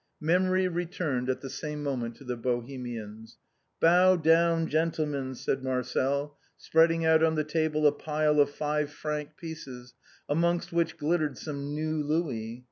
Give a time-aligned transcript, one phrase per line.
[0.21, 3.37] Memory returned at the same moment to the Bohemians.
[3.79, 9.37] "Bow down, gentlemen," said Marcel, spreading out on the table a pile of five franc
[9.37, 9.93] pieces,
[10.27, 12.59] amongst which glittered some new louis.